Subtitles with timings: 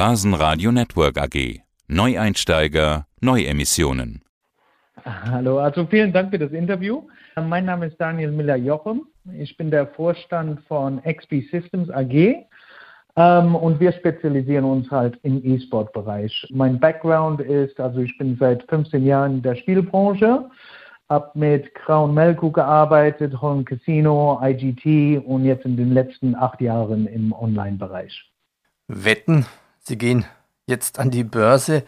[0.00, 1.60] Börsenradio Network AG.
[1.86, 4.22] Neueinsteiger, Neuemissionen.
[5.04, 7.02] Hallo, also vielen Dank für das Interview.
[7.36, 9.02] Mein Name ist Daniel Miller-Jochem.
[9.38, 12.46] Ich bin der Vorstand von XP Systems AG.
[13.16, 16.46] Ähm, und wir spezialisieren uns halt im E-Sport-Bereich.
[16.50, 20.48] Mein Background ist, also ich bin seit 15 Jahren in der Spielbranche,
[21.10, 27.06] habe mit Crown Melco gearbeitet, Home Casino, IGT und jetzt in den letzten acht Jahren
[27.06, 28.32] im Online-Bereich.
[28.88, 29.44] Wetten,
[29.90, 30.24] Sie gehen
[30.68, 31.82] jetzt an die Börse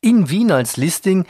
[0.00, 1.24] in Wien als Listing.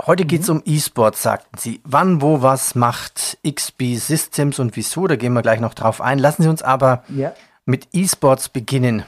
[0.00, 0.56] Heute geht es mhm.
[0.56, 1.82] um E-Sport, sagten Sie.
[1.84, 5.06] Wann, wo, was macht XB Systems und wieso?
[5.06, 6.18] Da gehen wir gleich noch drauf ein.
[6.18, 7.34] Lassen Sie uns aber ja.
[7.66, 9.02] mit E-Sports beginnen.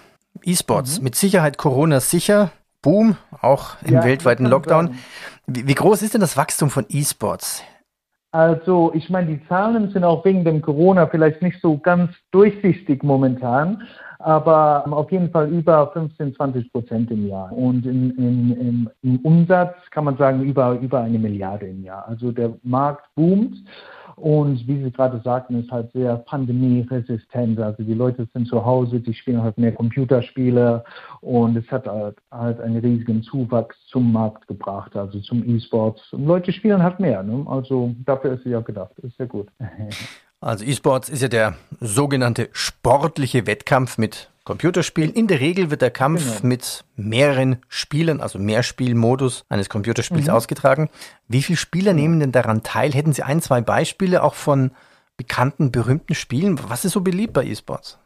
[0.45, 1.04] E-Sports, mhm.
[1.04, 2.51] mit Sicherheit Corona sicher.
[2.82, 4.96] Boom, auch im ja, weltweiten Lockdown.
[5.46, 7.65] Wie, wie, groß ist denn das Wachstum von E-Sports?
[8.32, 13.02] Also, ich meine, die Zahlen sind auch wegen dem Corona vielleicht nicht so ganz durchsichtig
[13.02, 13.82] momentan
[14.23, 17.52] aber auf jeden Fall über 15, 20 Prozent im Jahr.
[17.52, 22.07] Und in, in, im, im Umsatz kann man sagen, über, über eine Milliarde im Jahr.
[22.07, 23.57] Also der Markt boomt.
[24.16, 27.59] Und wie Sie gerade sagten, ist halt sehr pandemieresistent.
[27.59, 30.84] Also die Leute sind zu Hause, die spielen halt mehr Computerspiele
[31.23, 36.12] und es hat halt, halt einen riesigen Zuwachs zum Markt gebracht, also zum E-Sports.
[36.12, 37.23] Und Leute spielen halt mehr.
[37.23, 37.46] Ne?
[37.49, 38.93] Also dafür ist es ja gedacht.
[38.99, 39.49] Ist sehr gut.
[40.43, 45.13] Also E-Sports ist ja der sogenannte sportliche Wettkampf mit Computerspielen.
[45.13, 46.49] In der Regel wird der Kampf genau.
[46.49, 50.33] mit mehreren Spielern, also Mehrspielmodus eines Computerspiels mhm.
[50.33, 50.88] ausgetragen.
[51.29, 52.93] Wie viele Spieler nehmen denn daran teil?
[52.93, 54.71] Hätten Sie ein, zwei Beispiele auch von
[55.18, 56.59] bekannten, berühmten Spielen?
[56.68, 57.99] Was ist so beliebt bei E-Sports?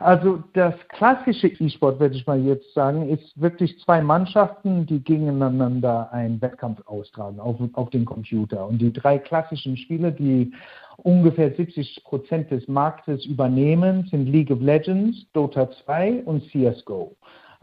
[0.00, 6.10] Also das klassische E-Sport, würde ich mal jetzt sagen, ist wirklich zwei Mannschaften, die gegeneinander
[6.10, 8.66] einen Wettkampf austragen auf, auf dem Computer.
[8.66, 10.52] Und die drei klassischen Spiele, die
[10.96, 17.14] ungefähr 70 Prozent des Marktes übernehmen, sind League of Legends, Dota 2 und CSGO.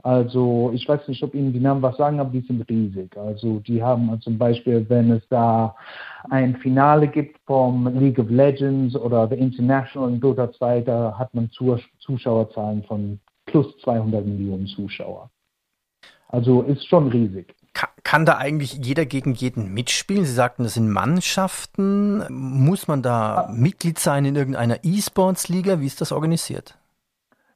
[0.03, 3.17] Also ich weiß nicht, ob Ihnen die Namen was sagen, aber die sind riesig.
[3.17, 5.76] Also die haben also zum Beispiel, wenn es da
[6.30, 11.33] ein Finale gibt vom League of Legends oder The International in Dota 2, da hat
[11.33, 11.49] man
[11.99, 15.30] Zuschauerzahlen von plus 200 Millionen Zuschauer.
[16.30, 17.55] Also ist schon riesig.
[18.04, 20.26] Kann da eigentlich jeder gegen jeden mitspielen?
[20.26, 22.23] Sie sagten, das sind Mannschaften.
[22.30, 25.80] Muss man da Mitglied sein in irgendeiner E-Sports-Liga?
[25.82, 26.77] Wie ist das organisiert?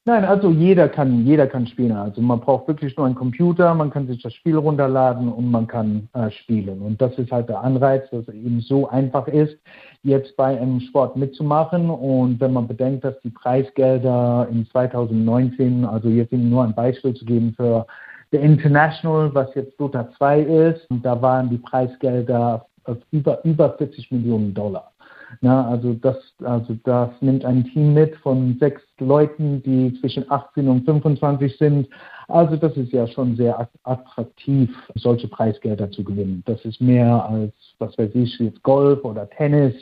[0.03, 1.91] Nein, also jeder kann, jeder kann spielen.
[1.91, 5.67] Also man braucht wirklich nur einen Computer, man kann sich das Spiel runterladen und man
[5.67, 6.81] kann äh, spielen.
[6.81, 9.55] Und das ist halt der Anreiz, dass es eben so einfach ist,
[10.01, 11.91] jetzt bei einem Sport mitzumachen.
[11.91, 17.13] Und wenn man bedenkt, dass die Preisgelder in 2019, also jetzt Ihnen nur ein Beispiel
[17.13, 17.85] zu geben für
[18.31, 22.65] The International, was jetzt Dota 2 ist, da waren die Preisgelder
[23.11, 24.90] über, über 40 Millionen Dollar.
[25.39, 30.67] Na, also das, also das nimmt ein Team mit von sechs Leuten, die zwischen 18
[30.67, 31.87] und 25 sind.
[32.27, 36.43] Also das ist ja schon sehr attraktiv, solche Preisgelder zu gewinnen.
[36.45, 39.73] Das ist mehr als, was weiß ich, jetzt Golf oder Tennis.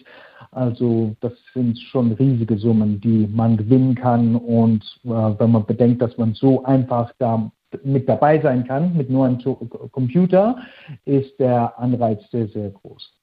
[0.52, 4.36] Also das sind schon riesige Summen, die man gewinnen kann.
[4.36, 7.52] Und äh, wenn man bedenkt, dass man so einfach da
[7.84, 9.40] mit dabei sein kann, mit nur einem
[9.92, 10.58] Computer,
[11.06, 13.19] ist der Anreiz sehr, sehr groß.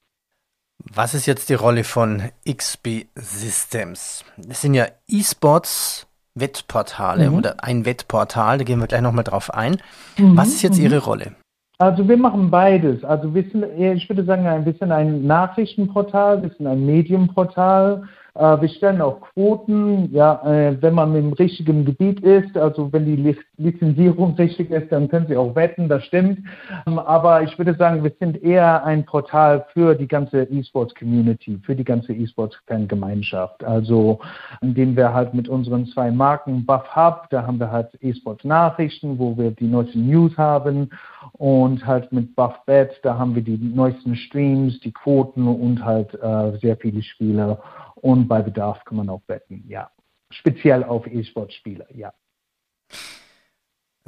[0.95, 4.25] Was ist jetzt die Rolle von XB Systems?
[4.37, 7.37] Das sind ja E-Sports Wettportale mhm.
[7.37, 9.79] oder ein Wettportal, da gehen wir gleich nochmal drauf ein.
[10.19, 10.37] Mhm.
[10.37, 11.03] Was ist jetzt Ihre mhm.
[11.03, 11.33] Rolle?
[11.79, 13.05] Also wir machen beides.
[13.05, 18.05] Also wir sind, ich würde sagen, ein bisschen ein Nachrichtenportal, wir sind ein Medienportal,
[18.39, 23.37] wir stellen auch Quoten, ja, äh, wenn man im richtigen Gebiet ist, also wenn die
[23.57, 26.41] Lizenzierung richtig ist, dann können Sie auch wetten, das stimmt.
[26.87, 31.75] Ähm, aber ich würde sagen, wir sind eher ein Portal für die ganze E-Sports-Community, für
[31.75, 33.65] die ganze E-Sports-Fan-Gemeinschaft.
[33.65, 34.21] Also
[34.61, 39.37] indem wir halt mit unseren zwei Marken Buff Hub, da haben wir halt E-Sports-Nachrichten, wo
[39.37, 40.91] wir die neuesten News haben
[41.33, 46.13] und halt mit Buff Bet, da haben wir die neuesten Streams, die Quoten und halt
[46.15, 47.59] äh, sehr viele Spiele
[47.97, 49.91] und bei Bedarf kann man auch wetten, ja.
[50.31, 52.13] Speziell auf E-Sport-Spiele, ja.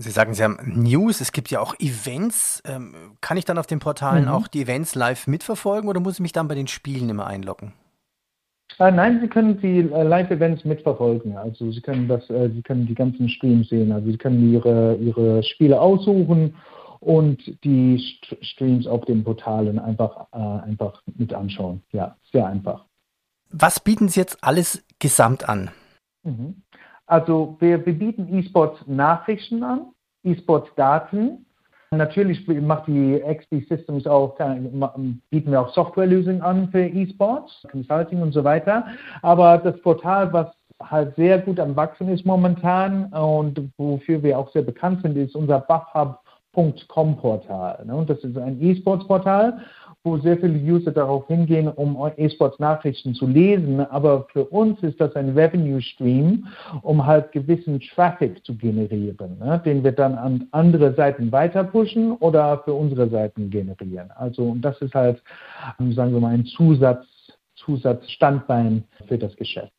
[0.01, 2.63] Sie sagen, Sie haben News, es gibt ja auch Events.
[2.65, 4.31] Ähm, kann ich dann auf den Portalen mhm.
[4.31, 7.73] auch die Events live mitverfolgen oder muss ich mich dann bei den Spielen immer einloggen?
[8.79, 11.37] Äh, nein, Sie können die äh, Live-Events mitverfolgen.
[11.37, 13.91] Also Sie können das, äh, Sie können die ganzen Streams sehen.
[13.91, 16.55] Also Sie können Ihre, Ihre Spiele aussuchen
[17.01, 21.81] und die St Streams auf den Portalen einfach, einfach mit anschauen.
[21.93, 22.85] Ja, sehr einfach.
[23.51, 25.71] Was bieten Sie jetzt alles gesamt an?
[26.23, 26.63] Mhm.
[27.07, 29.93] Also wir, wir bieten E-Sports Nachrichten an,
[30.25, 31.47] E-Sports Daten.
[31.91, 34.37] Natürlich macht die XP Systems auch,
[35.31, 38.85] bieten wir auch Softwarelösungen an für E-Sports, Consulting und so weiter.
[39.23, 40.49] Aber das Portal, was
[40.83, 45.35] halt sehr gut am Wachsen ist momentan und wofür wir auch sehr bekannt sind, ist
[45.35, 47.87] unser BuffHub.com-Portal.
[47.87, 47.97] Ne?
[47.97, 49.59] Und das ist ein E-Sports-Portal,
[50.09, 53.81] wo sehr viele User darauf hingehen, um E-Sports-Nachrichten zu lesen.
[53.81, 56.47] Aber für uns ist das ein Revenue-Stream,
[56.83, 59.61] um halt gewissen Traffic zu generieren, ne?
[59.65, 64.11] den wir dann an andere Seiten weiter pushen oder für unsere Seiten generieren.
[64.13, 65.23] Also und das ist halt,
[65.79, 67.05] sagen wir mal, ein Zusatz,
[67.57, 69.73] Zusatzstandbein für das Geschäft.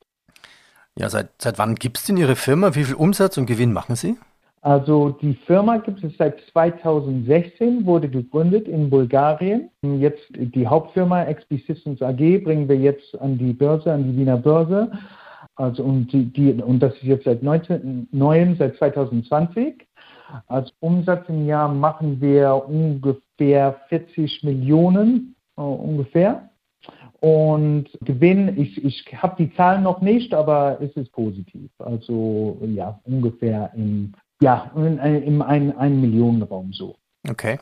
[0.98, 2.76] Ja, seit, seit wann gibt es denn Ihre Firma?
[2.76, 4.18] Wie viel Umsatz und Gewinn machen Sie?
[4.62, 9.70] Also die Firma gibt es seit 2016, wurde gegründet in Bulgarien.
[9.82, 14.38] Jetzt die Hauptfirma XP Systems AG bringen wir jetzt an die Börse, an die Wiener
[14.38, 14.92] Börse.
[15.56, 19.88] Also und, die, die, und das ist jetzt seit 19, neuem, seit 2020.
[20.48, 26.50] Als Umsatz im Jahr machen wir ungefähr 40 Millionen äh, ungefähr.
[27.22, 31.70] Und Gewinn, ich, ich habe die Zahlen noch nicht, aber es ist positiv.
[31.80, 36.96] Also ja, ungefähr im ja, in, in einem ein Millionenraum so.
[37.28, 37.60] Okay.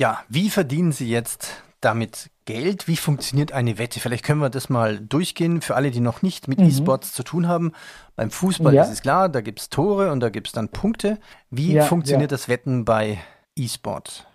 [0.00, 2.88] Ja, wie verdienen Sie jetzt damit Geld?
[2.88, 4.00] Wie funktioniert eine Wette?
[4.00, 6.66] Vielleicht können wir das mal durchgehen für alle, die noch nicht mit mhm.
[6.66, 7.72] E-Sports zu tun haben.
[8.16, 8.82] Beim Fußball ja.
[8.82, 11.18] ist es klar, da gibt es Tore und da gibt es dann Punkte.
[11.50, 12.36] Wie ja, funktioniert ja.
[12.36, 13.18] das Wetten bei
[13.56, 14.26] E-Sports?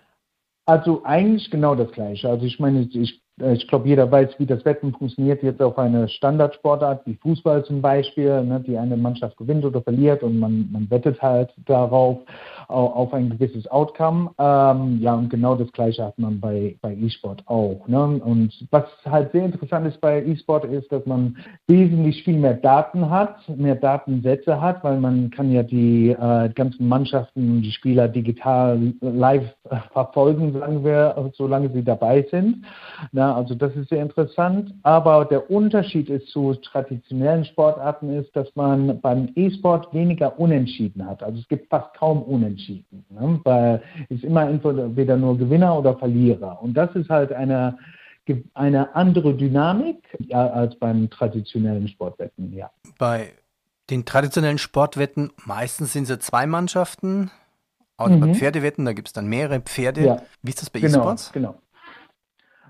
[0.65, 2.29] Also eigentlich genau das gleiche.
[2.29, 5.43] Also ich meine, ich äh, ich glaube, jeder weiß, wie das Wetten funktioniert.
[5.43, 10.23] Jetzt auf eine Standardsportart wie Fußball zum Beispiel, ne, die eine Mannschaft gewinnt oder verliert
[10.23, 12.19] und man, man wettet halt darauf
[12.67, 14.31] auf ein gewisses Outcome.
[14.39, 17.85] Ähm, ja, und genau das Gleiche hat man bei, bei E-Sport auch.
[17.87, 18.21] Ne?
[18.23, 21.37] Und was halt sehr interessant ist bei E-Sport ist, dass man
[21.67, 26.87] wesentlich viel mehr Daten hat, mehr Datensätze hat, weil man kann ja die äh, ganzen
[26.87, 29.53] Mannschaften, die Spieler digital live
[29.91, 32.65] verfolgen, sagen wir, solange sie dabei sind.
[33.33, 34.73] Also das ist sehr interessant.
[34.83, 41.23] Aber der Unterschied ist zu traditionellen Sportarten ist, dass man beim E-Sport weniger Unentschieden hat.
[41.23, 43.39] Also es gibt fast kaum Unentschieden ne?
[43.43, 46.61] weil es immer entweder nur Gewinner oder Verlierer.
[46.61, 47.77] Und das ist halt eine,
[48.53, 52.69] eine andere Dynamik ja, als beim traditionellen Sportwetten, ja.
[52.97, 53.31] Bei
[53.89, 57.31] den traditionellen Sportwetten, meistens sind es zwei Mannschaften.
[57.97, 58.19] Auch mhm.
[58.19, 60.01] bei Pferdewetten, da gibt es dann mehrere Pferde.
[60.01, 60.21] Ja.
[60.41, 61.31] Wie ist das bei genau, E-Sports?
[61.31, 61.55] Genau.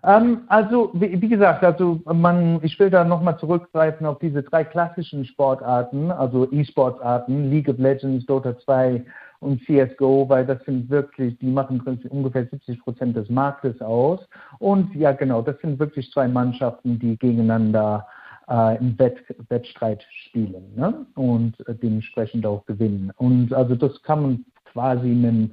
[0.05, 4.63] Ähm, also, wie, wie, gesagt, also man, ich will da nochmal zurückgreifen auf diese drei
[4.63, 9.03] klassischen Sportarten, also E-Sportsarten, League of Legends, Dota 2
[9.39, 14.19] und CSGO, weil das sind wirklich, die machen ungefähr 70 Prozent des Marktes aus.
[14.59, 18.05] Und ja, genau, das sind wirklich zwei Mannschaften, die gegeneinander
[18.47, 19.17] äh, im Wett,
[19.49, 21.05] Wettstreit spielen ne?
[21.15, 23.11] und äh, dementsprechend auch gewinnen.
[23.17, 25.51] Und also das kann man quasi mit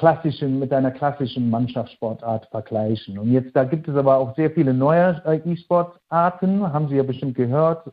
[0.00, 3.18] klassischen, mit einer klassischen Mannschaftssportart vergleichen.
[3.18, 7.02] Und jetzt, da gibt es aber auch sehr viele neue äh, E-Sport-Arten, haben Sie ja
[7.02, 7.86] bestimmt gehört.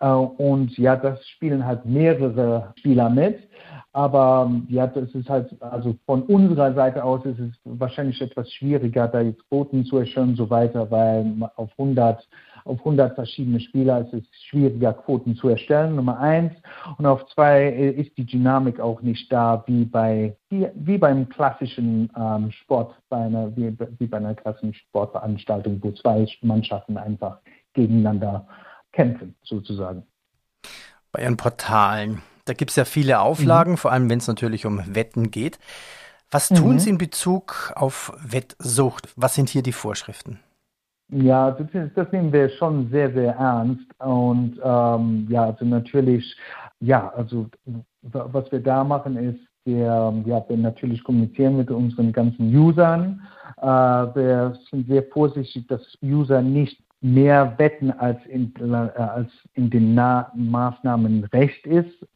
[0.00, 3.38] Äh, und ja, das spielen halt mehrere Spieler mit.
[3.92, 9.06] Aber ja, das ist halt, also von unserer Seite aus ist es wahrscheinlich etwas schwieriger,
[9.06, 11.24] da jetzt Quoten zu erstellen und so weiter, weil
[11.54, 12.26] auf 100,
[12.64, 16.52] auf 100 verschiedene Spieler ist es schwieriger, Quoten zu erstellen, Nummer eins.
[16.98, 22.10] Und auf zwei ist die Dynamik auch nicht da, wie bei, wie, wie beim klassischen
[22.16, 27.38] ähm, Sport, bei einer, wie, wie bei einer klassischen Sportveranstaltung, wo zwei Mannschaften einfach
[27.74, 28.46] gegeneinander
[28.92, 30.04] kämpfen, sozusagen.
[31.12, 33.76] Bei Ihren Portalen da gibt es ja viele Auflagen, mhm.
[33.78, 35.58] vor allem wenn es natürlich um Wetten geht.
[36.30, 36.78] Was tun mhm.
[36.78, 39.08] Sie in Bezug auf Wettsucht?
[39.16, 40.40] Was sind hier die Vorschriften?
[41.10, 43.84] Ja, das, das nehmen wir schon sehr, sehr ernst.
[43.98, 46.36] Und ähm, ja, also natürlich,
[46.80, 47.46] ja, also
[48.02, 53.22] was wir da machen ist, wir, ja, wir natürlich kommunizieren mit unseren ganzen Usern.
[53.58, 59.70] Äh, wir sind sehr vorsichtig, dass User nicht mehr wetten, als in, äh, als in
[59.70, 62.06] den Na Maßnahmen recht ist.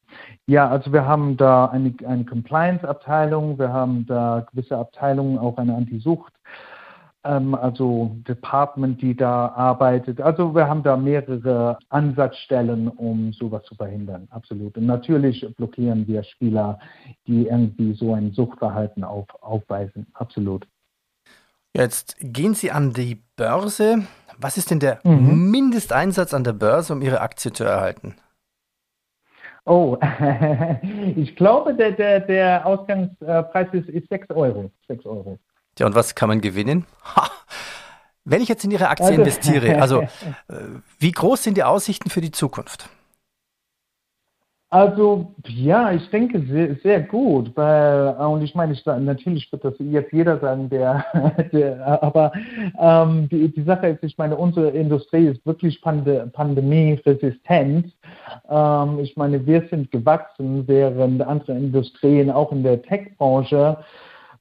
[0.46, 5.74] Ja, also wir haben da eine, eine Compliance-Abteilung, wir haben da gewisse Abteilungen, auch eine
[5.74, 6.32] Antisucht,
[7.24, 10.20] ähm, also Department, die da arbeitet.
[10.20, 14.76] Also wir haben da mehrere Ansatzstellen, um sowas zu verhindern, absolut.
[14.76, 16.78] Und natürlich blockieren wir Spieler,
[17.26, 20.66] die irgendwie so ein Suchtverhalten auf, aufweisen, absolut.
[21.74, 24.04] Jetzt gehen Sie an die Börse.
[24.38, 25.50] Was ist denn der mhm.
[25.50, 28.16] Mindesteinsatz an der Börse, um Ihre Aktie zu erhalten?
[29.64, 29.98] Oh,
[31.16, 34.70] ich glaube, der, der, der Ausgangspreis ist, ist 6 Euro.
[34.86, 35.38] 6 Euro.
[35.78, 36.86] Ja, und was kann man gewinnen?
[37.16, 37.28] Ha!
[38.24, 40.02] Wenn ich jetzt in Ihre Aktie also, investiere, also
[40.48, 40.54] äh,
[40.98, 42.88] wie groß sind die Aussichten für die Zukunft?
[44.70, 49.72] Also ja, ich denke sehr, sehr gut, weil und ich meine, ich, natürlich wird das
[49.78, 51.06] jetzt jeder sagen, der,
[51.52, 52.32] der aber
[52.78, 57.94] ähm, die, die Sache ist, ich meine, unsere Industrie ist wirklich Pand pandemieresistent.
[58.50, 63.78] Ähm, ich meine, wir sind gewachsen, während andere Industrien auch in der Tech-Branche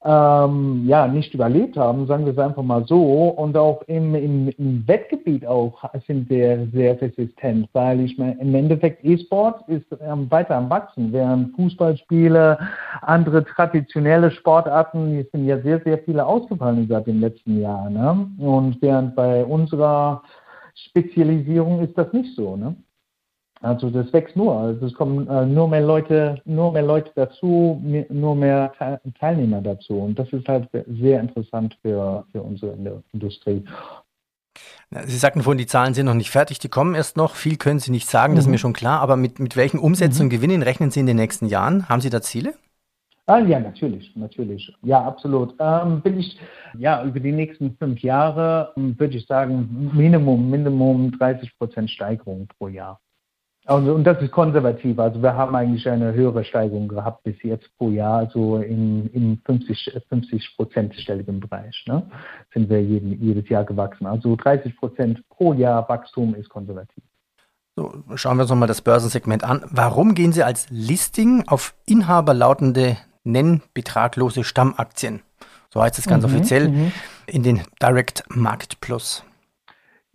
[0.03, 3.29] ähm, ja, nicht überlebt haben, sagen wir es einfach mal so.
[3.29, 8.53] Und auch im, im, im Wettgebiet auch sind wir sehr resistent, weil ich meine, im
[8.53, 12.57] Endeffekt E-Sport ist ähm, weiter am Wachsen, während Fußballspiele,
[13.01, 17.93] andere traditionelle Sportarten, die sind ja sehr, sehr viele ausgefallen seit den letzten Jahren.
[17.93, 18.27] Ne?
[18.37, 20.21] Und während bei unserer
[20.75, 22.55] Spezialisierung ist das nicht so.
[22.55, 22.75] Ne?
[23.61, 24.55] Also das wächst nur.
[24.55, 28.71] Also es kommen äh, nur mehr Leute, nur mehr Leute dazu, nur mehr
[29.19, 29.97] Teilnehmer dazu.
[29.99, 32.77] Und das ist halt sehr interessant für, für unsere
[33.13, 33.63] Industrie.
[35.05, 37.35] Sie sagten vorhin, die Zahlen sind noch nicht fertig, die kommen erst noch.
[37.35, 38.59] Viel können Sie nicht sagen, das ist mir mhm.
[38.59, 39.01] schon klar.
[39.01, 40.31] Aber mit, mit welchen Umsätzen und mhm.
[40.31, 41.89] Gewinnen rechnen Sie in den nächsten Jahren?
[41.89, 42.53] Haben Sie da Ziele?
[43.25, 44.73] Ah, ja, natürlich, natürlich.
[44.83, 45.53] Ja, absolut.
[45.59, 46.39] Ähm, bin ich,
[46.77, 52.47] ja, über die nächsten fünf Jahre ähm, würde ich sagen, Minimum, Minimum 30 Prozent Steigerung
[52.57, 53.01] pro Jahr.
[53.67, 54.97] Und, und, das ist konservativ.
[54.97, 59.41] Also wir haben eigentlich eine höhere Steigerung gehabt bis jetzt pro Jahr, also im, im
[59.45, 62.09] 50, 50 Prozentstelligen Bereich ne?
[62.53, 64.07] sind wir jeden, jedes Jahr gewachsen.
[64.07, 67.03] Also 30 Prozent pro Jahr Wachstum ist konservativ.
[67.75, 69.63] So, schauen wir uns nochmal das Börsensegment an.
[69.69, 75.21] Warum gehen Sie als Listing auf inhaberlautende nennbetraglose Stammaktien?
[75.69, 76.91] So heißt es ganz mhm, offiziell mhm.
[77.27, 79.23] in den Direct Market Plus.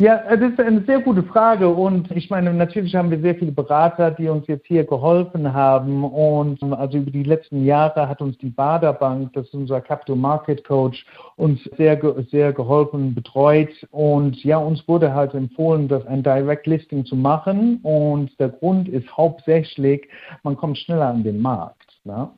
[0.03, 3.53] Ja, das ist eine sehr gute Frage und ich meine, natürlich haben wir sehr viele
[3.53, 8.37] Berater, die uns jetzt hier geholfen haben und also über die letzten Jahre hat uns
[8.39, 11.07] die Bader Bank, das ist unser Capital Market Coach,
[11.37, 12.01] uns sehr,
[12.33, 17.79] sehr geholfen, betreut und ja, uns wurde halt empfohlen, das ein Direct Listing zu machen
[17.85, 20.09] und der Grund ist hauptsächlich,
[20.43, 22.01] man kommt schneller an den Markt.
[22.03, 22.29] Ne?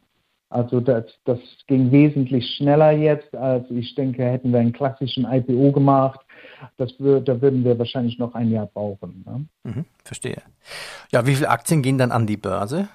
[0.54, 5.72] Also das, das ging wesentlich schneller jetzt, als ich denke, hätten wir einen klassischen IPO
[5.72, 6.20] gemacht
[6.76, 9.24] das wird, da würden wir wahrscheinlich noch ein Jahr brauchen.
[9.26, 9.46] Ne?
[9.64, 10.42] Mhm, verstehe.
[11.10, 12.88] Ja, wie viele Aktien gehen dann an die Börse?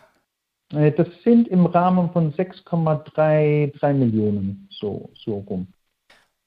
[0.73, 5.67] Äh, das sind im Rahmen von 6,33 Millionen so, so rum.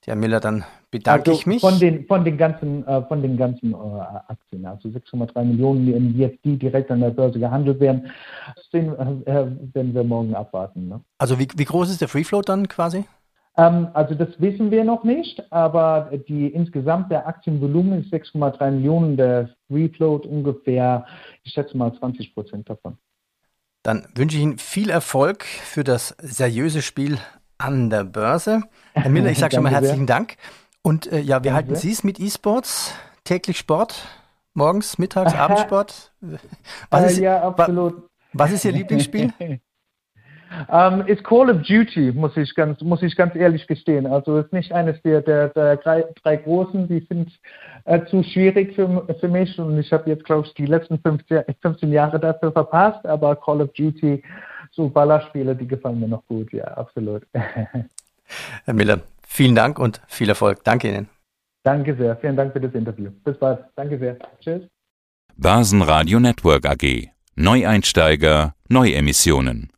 [0.04, 1.61] Herr Miller, dann bedanke also ich mich.
[1.61, 6.18] Von den, von den ganzen, äh, von den ganzen äh, Aktien, also 6,3 Millionen, die
[6.18, 8.11] jetzt die direkt an der Börse gehandelt werden,
[8.73, 10.88] den äh, werden wir morgen abwarten.
[10.88, 11.00] Ne?
[11.18, 13.04] Also wie, wie groß ist der Free Float dann quasi?
[13.56, 19.16] Ähm, also das wissen wir noch nicht, aber die insgesamt der Aktienvolumen ist 6,3 Millionen,
[19.16, 21.06] der Free Float ungefähr,
[21.44, 22.97] ich schätze mal 20 Prozent davon.
[23.85, 27.18] Dann wünsche ich Ihnen viel Erfolg für das seriöse Spiel
[27.62, 28.62] an der Börse.
[28.95, 30.16] Herr Miller, ich sage schon mal herzlichen sehr.
[30.16, 30.37] Dank.
[30.83, 34.07] Und äh, ja, wir Danke halten Sie es mit E-Sports, täglich Sport,
[34.54, 36.12] morgens, mittags, Abendsport.
[36.90, 38.09] Was ist, ja, absolut.
[38.33, 39.33] Was ist Ihr Lieblingsspiel?
[40.71, 44.07] Ähm, ist Call of Duty, muss ich ganz, muss ich ganz ehrlich gestehen.
[44.07, 47.31] Also ist nicht eines der, der, der drei, drei großen, die sind
[47.85, 51.45] äh, zu schwierig für, für mich und ich habe jetzt, glaube ich, die letzten 15,
[51.62, 54.23] 15 Jahre dafür verpasst, aber Call of Duty,
[54.73, 57.26] so Ballerspiele, die gefallen mir noch gut, ja, absolut.
[57.33, 60.64] Herr Miller, vielen Dank und viel Erfolg.
[60.64, 61.09] Danke Ihnen.
[61.62, 62.17] Danke sehr.
[62.17, 63.11] Vielen Dank für das Interview.
[63.25, 63.61] Bis bald.
[63.76, 64.17] Danke sehr.
[64.41, 64.62] Tschüss.
[65.37, 67.11] Basen Radio Network AG.
[67.37, 69.71] Neueinsteiger, Neuemissionen.